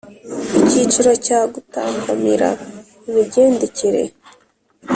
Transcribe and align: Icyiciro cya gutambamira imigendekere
Icyiciro 0.61 1.11
cya 1.25 1.39
gutambamira 1.53 2.49
imigendekere 3.07 4.01